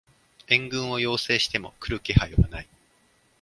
[0.47, 2.67] 援軍を要請しても来る気配はない